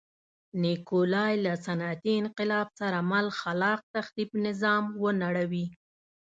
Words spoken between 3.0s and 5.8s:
مل خلاق تخریب نظام ونړوي.